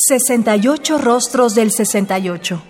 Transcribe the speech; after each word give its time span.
68 0.00 0.98
rostros 0.98 1.54
del 1.54 1.70
68. 1.70 2.62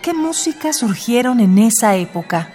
¿Qué 0.00 0.14
música 0.14 0.72
surgieron 0.72 1.40
en 1.40 1.58
esa 1.58 1.96
época? 1.96 2.52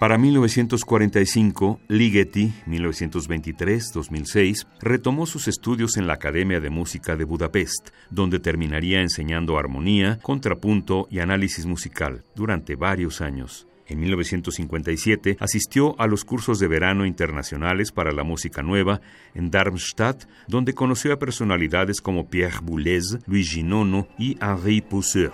Para 0.00 0.18
1945, 0.18 1.78
Ligeti, 1.86 2.52
1923-2006, 2.66 4.66
retomó 4.80 5.26
sus 5.26 5.46
estudios 5.46 5.96
en 5.96 6.08
la 6.08 6.14
Academia 6.14 6.58
de 6.58 6.70
Música 6.70 7.14
de 7.14 7.22
Budapest, 7.24 7.90
donde 8.10 8.40
terminaría 8.40 9.00
enseñando 9.00 9.56
armonía, 9.56 10.18
contrapunto 10.20 11.06
y 11.08 11.20
análisis 11.20 11.66
musical 11.66 12.24
durante 12.34 12.74
varios 12.74 13.20
años. 13.20 13.68
En 13.86 14.00
1957 14.00 15.36
asistió 15.40 16.00
a 16.00 16.06
los 16.06 16.24
cursos 16.24 16.58
de 16.58 16.68
verano 16.68 17.04
internacionales 17.04 17.92
para 17.92 18.12
la 18.12 18.24
música 18.24 18.62
nueva 18.62 19.00
en 19.34 19.50
Darmstadt, 19.50 20.24
donde 20.48 20.74
conoció 20.74 21.12
a 21.12 21.18
personalidades 21.18 22.00
como 22.00 22.28
Pierre 22.28 22.60
Boulez, 22.62 23.18
Luigi 23.26 23.62
Nono 23.62 24.08
y 24.18 24.38
Henri 24.40 24.80
Pousseur. 24.80 25.32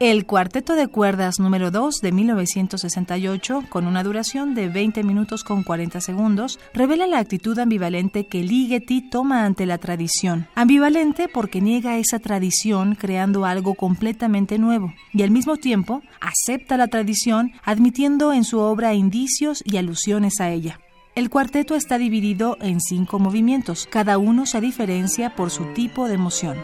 El 0.00 0.24
cuarteto 0.24 0.76
de 0.76 0.88
cuerdas 0.88 1.38
número 1.40 1.70
2 1.70 1.96
de 2.00 2.10
1968, 2.10 3.64
con 3.68 3.86
una 3.86 4.02
duración 4.02 4.54
de 4.54 4.70
20 4.70 5.04
minutos 5.04 5.44
con 5.44 5.62
40 5.62 6.00
segundos, 6.00 6.58
revela 6.72 7.06
la 7.06 7.18
actitud 7.18 7.58
ambivalente 7.58 8.26
que 8.26 8.42
Ligeti 8.42 9.02
toma 9.10 9.44
ante 9.44 9.66
la 9.66 9.76
tradición. 9.76 10.48
Ambivalente 10.54 11.28
porque 11.28 11.60
niega 11.60 11.98
esa 11.98 12.18
tradición 12.18 12.94
creando 12.94 13.44
algo 13.44 13.74
completamente 13.74 14.56
nuevo 14.56 14.94
y 15.12 15.22
al 15.22 15.30
mismo 15.30 15.58
tiempo 15.58 16.00
acepta 16.22 16.78
la 16.78 16.88
tradición 16.88 17.52
admitiendo 17.62 18.32
en 18.32 18.44
su 18.44 18.58
obra 18.58 18.94
indicios 18.94 19.62
y 19.66 19.76
alusiones 19.76 20.40
a 20.40 20.48
ella. 20.48 20.80
El 21.14 21.28
cuarteto 21.28 21.74
está 21.74 21.98
dividido 21.98 22.56
en 22.62 22.80
cinco 22.80 23.18
movimientos, 23.18 23.86
cada 23.90 24.16
uno 24.16 24.46
se 24.46 24.62
diferencia 24.62 25.36
por 25.36 25.50
su 25.50 25.66
tipo 25.74 26.08
de 26.08 26.14
emoción. 26.14 26.56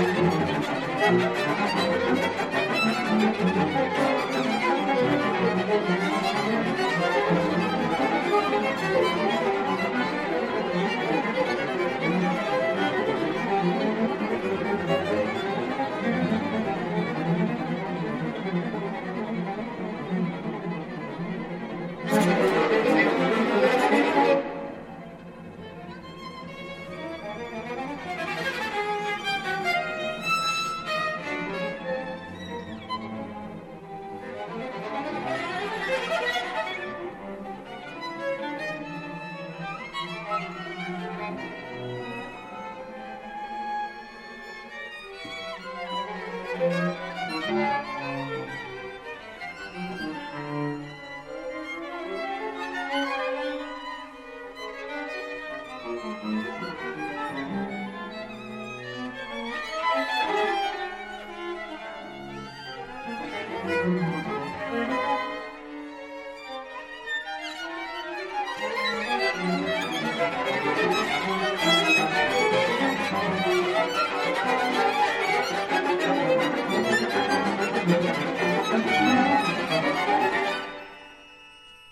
Música 0.00 1.49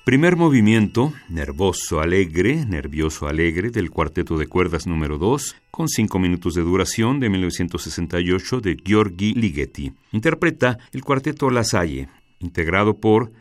Primer 0.08 0.36
movimiento, 0.36 1.12
nervoso 1.28 2.00
alegre, 2.00 2.64
nervioso 2.64 3.28
alegre, 3.28 3.68
del 3.68 3.90
cuarteto 3.90 4.38
de 4.38 4.46
cuerdas 4.46 4.86
número 4.86 5.18
2, 5.18 5.56
con 5.70 5.86
5 5.86 6.18
minutos 6.18 6.54
de 6.54 6.62
duración 6.62 7.20
de 7.20 7.28
1968 7.28 8.60
de 8.62 8.76
Gheorghi 8.76 9.34
Ligeti. 9.34 9.92
Interpreta 10.12 10.78
el 10.92 11.04
cuarteto 11.04 11.50
La 11.50 11.62
Salle, 11.62 12.08
integrado 12.38 12.96
por 12.96 13.32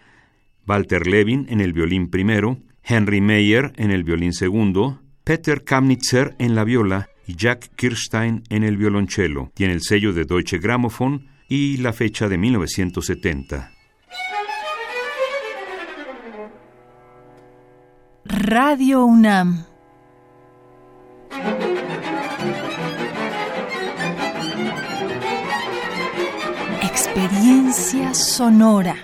Walter 0.67 1.07
Levin 1.07 1.45
en 1.47 1.61
el 1.61 1.71
violín 1.71 2.09
primero, 2.09 2.57
Henry 2.83 3.21
Meyer 3.21 3.71
en 3.77 3.91
el 3.91 4.03
violín 4.03 4.33
segundo, 4.33 4.99
Peter 5.23 5.63
Kamnitzer 5.63 6.35
en 6.37 6.53
la 6.53 6.65
viola 6.65 7.07
y 7.25 7.35
Jack 7.35 7.75
Kirstein 7.77 8.43
en 8.49 8.65
el 8.65 8.75
violonchelo. 8.75 9.51
Tiene 9.53 9.71
el 9.71 9.83
sello 9.83 10.11
de 10.11 10.25
Deutsche 10.25 10.57
Grammophon 10.57 11.36
y 11.47 11.77
la 11.77 11.93
fecha 11.93 12.27
de 12.27 12.37
1970. 12.37 13.71
Radio 18.25 19.05
UNAM. 19.05 19.65
Experiencia 26.81 28.13
sonora. 28.13 28.95